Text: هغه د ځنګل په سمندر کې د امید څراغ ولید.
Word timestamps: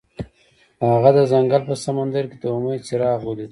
هغه 0.91 1.09
د 1.17 1.19
ځنګل 1.31 1.61
په 1.69 1.75
سمندر 1.85 2.23
کې 2.29 2.37
د 2.41 2.45
امید 2.55 2.81
څراغ 2.87 3.19
ولید. 3.25 3.49